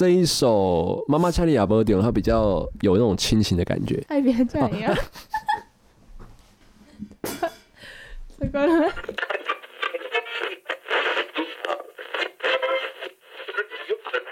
[0.00, 4.02] 这一首《妈妈恰利亚波迪》，它比较有那种亲情的感觉。
[4.08, 4.96] 爱别这样呀。
[8.40, 8.90] 这个呢？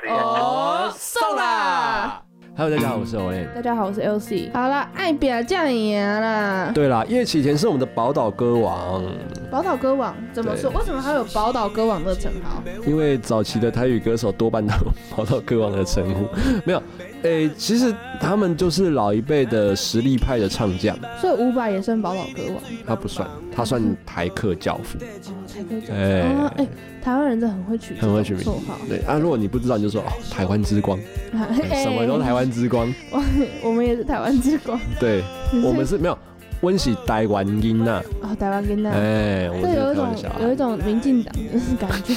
[0.08, 2.22] 哦，送啦
[2.56, 3.54] ！Hello，大家好，我是 Olen。
[3.54, 4.50] 大家好，我是 LC。
[4.54, 9.04] 好了，爱表酱牙啦，对啦，叶启田是我们的宝岛歌王，
[9.50, 10.70] 宝岛歌王怎么说？
[10.70, 12.62] 为什么还有宝岛歌王的称号？
[12.86, 16.28] 因为早期的台语歌手多半都有宝岛歌王的称呼。
[16.66, 16.82] 没有，
[17.22, 22.62] 诶、其实他们就是老一辈的实力派的唱将，所以伍佰也算宝岛歌王。
[22.86, 24.98] 他不算，他算台客教父。
[24.98, 25.92] 台客教父。
[25.94, 26.68] 哎、哦，哎，
[27.02, 28.44] 台湾人真的很会取这很会取名。
[28.86, 30.98] 对啊，如果你不知道，你就说哦，台湾之光，
[31.70, 32.86] 哎什么都台湾之光。
[33.10, 33.22] 我
[33.64, 34.78] 我们也是台湾之光。
[35.00, 35.22] 对，
[35.64, 36.18] 我们是没有
[36.62, 38.90] 温是台湾音呐，哦，台湾音呐。
[38.92, 40.08] 哎，我有一种
[40.40, 42.14] 有一种民进党的感觉。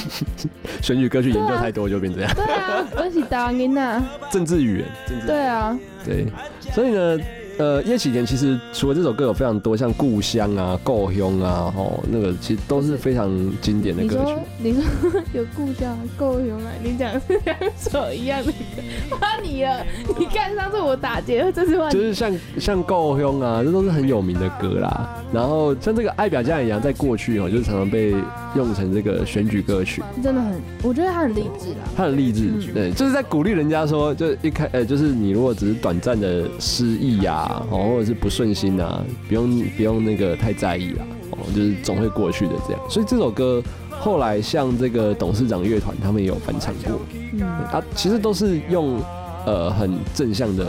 [0.80, 4.02] 选举歌曲研究太多就变这样，对啊，温是台湾音呐。
[4.32, 6.26] 政治语言，政治对啊，对，
[6.72, 7.18] 所以呢，
[7.58, 14.40] 呃，叶启田其实除了这首歌有非常多，像《故乡》啊、《故乡》啊，哦，那个其实都是非常经典的歌曲说。
[14.58, 14.82] 你说
[15.34, 18.82] 有故乡够用来，你讲是两首一样的歌，
[19.20, 19.84] 换你了。
[20.18, 21.90] 你看上次我打劫，这次换。
[21.90, 25.08] 就是像像《故乡》啊，这都是很有名的歌啦。
[25.32, 28.14] 然后像这个《爱表家一样，在过去哦，就是常常被
[28.56, 30.02] 用成这个选举歌曲。
[30.22, 31.76] 真的很，我觉得他很励志啦。
[31.96, 42.80] 他很励志，嗯对，就是在鼓励人家说，就一开，呃，就是你如果只是短暂的失意呀，哦，或者是不顺心啊，不用不用那个太在意啦，哦，就是总会过去的这样。
[42.88, 47.00] 所以这首歌后来像这个董事长乐团他们也有翻唱过，
[47.32, 49.00] 嗯，啊，其实都是用
[49.46, 50.66] 呃很正向的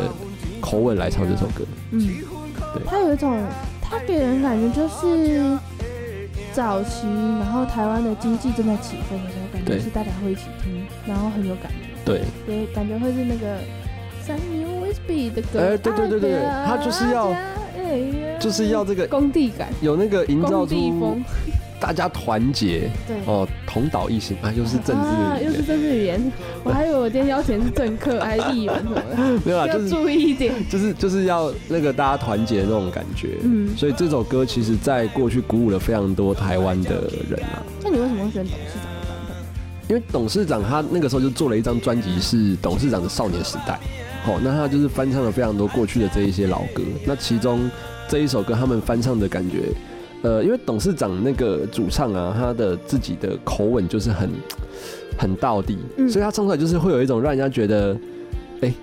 [0.61, 1.99] 口吻来唱这首歌，嗯，
[2.73, 2.83] 对。
[2.85, 3.37] 他有一种，
[3.81, 5.57] 他给人感觉就是
[6.51, 7.07] 早期，
[7.39, 13.57] 然后台湾的经济正在起飞的时候，感觉是大家会一起听，然后很有感觉，对，对感觉会是那个
[14.21, 21.23] 三牛 Whisby 的歌，哎对对对对对他就是要要就是要这个工地感，有那个营造出风，
[21.79, 23.17] 大家团结对。
[23.25, 26.31] 哦，同岛一心啊，又是政治啊，又是政治语言，
[26.63, 30.53] 我还以为我今天邀请的是政客还是议员什么的， 没有啦，就是注意一点。
[30.69, 33.37] 就是就是要那个大家团结的那种感觉。
[33.43, 38.83] 嗯，所以这首歌其实在过去鼓舞了非常多台湾的人啊，那你为什么会选董事长？
[38.83, 39.89] 的版本？
[39.89, 43.79] 因为董事长他那个时候就做了一张专辑是董事长的少年时代，
[44.25, 47.69] 哦，那他就是翻唱了非常多过去的这一些老歌，那其中
[48.07, 49.69] 这一首歌他们翻唱的感觉，
[50.21, 54.29] 呃，因为董事长那个主唱啊，他的自己的口吻就是很
[55.17, 57.97] 很到底，嗯所以他唱出来就是会有一种让人家觉得，
[58.61, 58.73] 哎、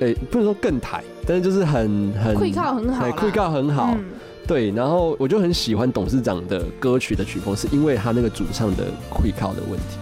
[0.00, 4.04] 哎、不能说更台，但是就是很很会靠很好啦，哎会靠很好，嗯
[4.46, 9.96] 对，然后我就很喜欢董事长的歌曲的曲风，是因为他那个主唱的会靠的问题。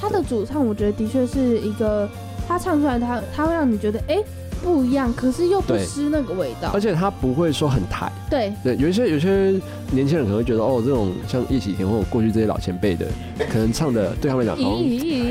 [0.00, 2.08] 他的主唱，我觉得的确是一个，
[2.48, 4.16] 他唱出来他他会让你觉得哎、
[4.64, 6.80] 不一样，可是又不失那个味道而。
[6.80, 8.10] 且他不会说很台。
[8.30, 9.60] 对，对，有一些有些
[9.92, 13.06] 年轻人可能会觉得，哦，这种像叶启田或者过去这些老前辈的，
[13.50, 14.64] 可能唱的对他们来讲，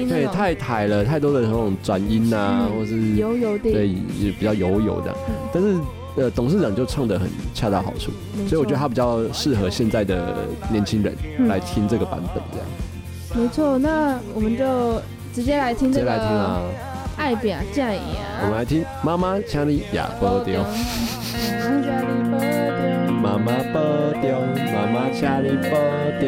[0.07, 5.11] 对太台了，太多的那种转音啊，嗯或是油油的，对也比较油油的。
[5.27, 5.75] 嗯但是
[6.15, 8.11] 呃，董事长就唱的很恰到好处，
[8.47, 10.35] 所以我觉得他比较适合现在的
[10.71, 12.67] 年轻人嗯来听这个版本，这样
[13.35, 13.77] 没错。
[13.77, 14.99] 那我们就
[15.31, 16.61] 直接来听这个直接来听啊。
[17.27, 17.99] 爱表酱呀。
[18.41, 20.63] 我们来听妈妈请你也保重，
[23.21, 23.81] 妈妈保
[24.21, 25.75] 重，妈妈请你保
[26.21, 26.23] 重。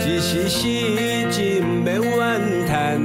[0.00, 2.98] 一时失志不免怨叹，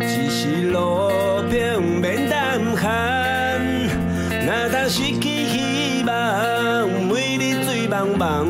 [0.00, 1.10] 一时路
[1.50, 3.60] 平免胆寒。
[4.46, 8.46] 若当失去希望，每日醉茫茫，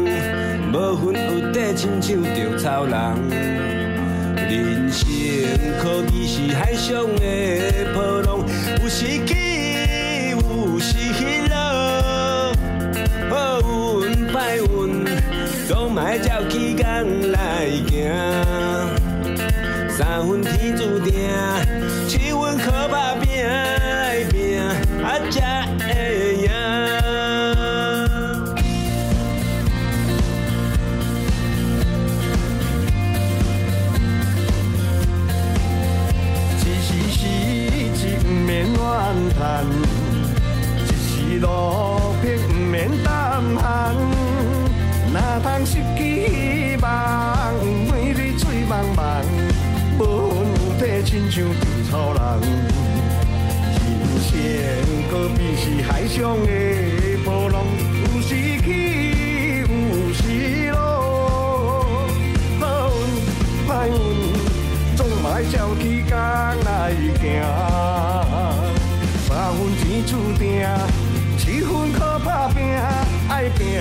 [0.72, 3.75] 无魂有底，亲像稻草人。
[4.48, 5.06] 人生
[5.82, 7.22] 可比是海上的
[7.92, 8.38] 波浪，
[8.80, 9.34] 有时起，
[10.30, 10.96] 有时
[11.48, 11.54] 落。
[13.28, 13.60] 好
[14.04, 15.04] 运歹运，
[15.66, 18.08] 总嘛要照起工来行。
[19.90, 21.14] 三分天注定，
[22.06, 25.66] 七分靠打拼来拼，啊才
[39.38, 39.64] 叹，
[40.84, 41.46] 一时路
[42.22, 43.94] 平不免胆寒。
[45.12, 47.54] 若通失去希望，
[47.90, 48.98] 每日醉茫茫，
[49.98, 50.00] 无
[50.30, 52.20] 魂有体，亲像稻草人。
[53.78, 54.32] 人生
[55.10, 56.48] 可比是海上的
[57.24, 57.54] 波浪，
[58.14, 58.28] 有时
[58.60, 58.66] 起，
[59.60, 59.64] 有
[60.14, 60.22] 时
[60.70, 60.76] 落。
[62.60, 63.00] 好运
[63.68, 63.92] 歹运，
[64.96, 68.05] 总嘛歹照起工来行。
[69.56, 70.66] 分天注定，
[71.38, 72.62] 七分靠打拼，
[73.28, 73.80] 爱拼。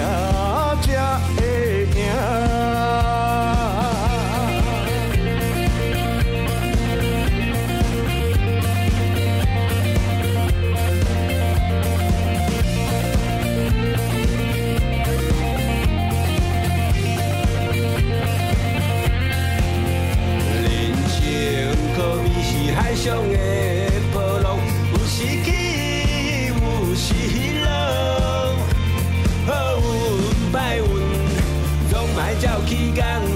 [32.45, 33.34] 总爱照起工来行。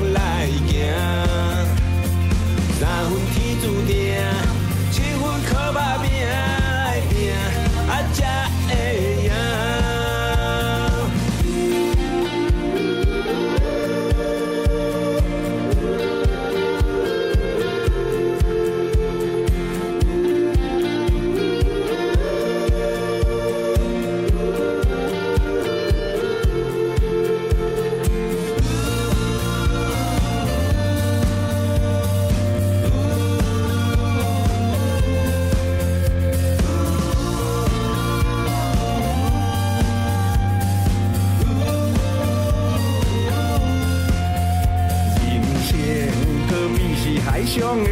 [47.60, 47.90] 上的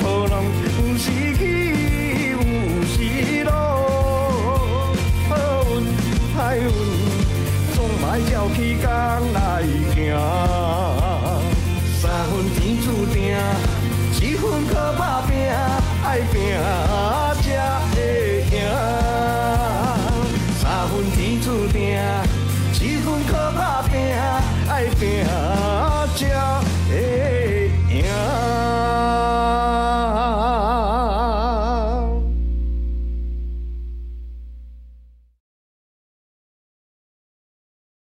[0.00, 1.42] 波浪，有时起，
[2.30, 2.38] 有
[2.86, 2.94] 时
[3.42, 3.50] 落。
[5.28, 5.32] 好
[5.68, 5.82] 运
[6.32, 6.64] 歹运，
[7.74, 7.76] 总
[8.08, 8.86] 爱照起工
[9.32, 9.36] 来
[9.92, 9.98] 行。
[12.00, 13.34] 三分天注定，
[14.12, 15.34] 七分靠打拼，
[16.04, 16.56] 爱拼